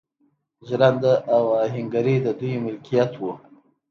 ژرنده 0.67 1.13
او 1.35 1.43
اهنګري 1.65 2.15
د 2.25 2.27
دوی 2.39 2.53
ملکیت 2.65 3.11
و. 3.17 3.23